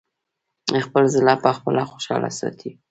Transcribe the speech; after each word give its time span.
خپل 0.85 1.03
زړه 1.15 1.33
پخپله 1.43 1.83
خوشاله 1.91 2.29
ساتی! 2.39 2.71